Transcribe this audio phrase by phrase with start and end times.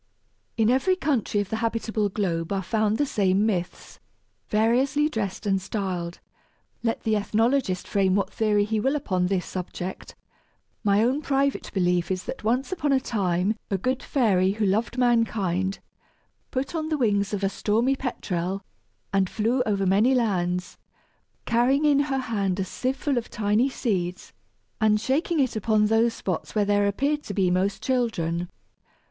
[0.57, 3.99] In every country of the habitable globe are found the same myths,
[4.49, 6.19] variously dressed and styled.
[6.81, 10.15] Let the ethnologist frame what theory he will upon this subject,
[10.83, 14.97] my own private belief is that once upon a time a good fairy who loved
[14.97, 15.77] mankind
[16.49, 18.63] put on the wings of a stormy petrel
[19.13, 20.79] and flew over many lands,
[21.45, 24.33] carrying in her hand a sieve full of tiny seeds,
[24.79, 28.49] and shaking it upon those spots where there appeared to be most children.